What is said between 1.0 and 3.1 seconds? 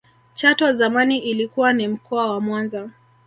ilikuwa ni mkoa wa mwanza